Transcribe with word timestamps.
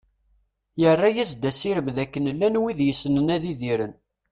Yerra-as-d 0.81 1.43
asirem 1.49 1.87
d 1.95 1.97
akken 2.03 2.25
llan 2.35 2.59
wid 2.61 2.79
yessnen 2.87 3.27
ad 3.35 3.43
idiren. 3.51 3.93